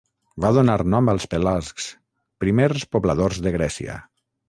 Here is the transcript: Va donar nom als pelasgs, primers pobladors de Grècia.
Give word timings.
Va 0.45 0.49
donar 0.57 0.77
nom 0.93 1.11
als 1.13 1.27
pelasgs, 1.35 1.91
primers 2.45 2.91
pobladors 2.97 3.47
de 3.47 3.59
Grècia. 3.61 4.05